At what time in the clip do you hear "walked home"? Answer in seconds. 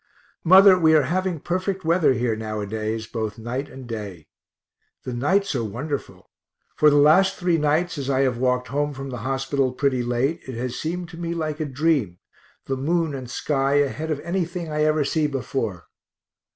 8.39-8.93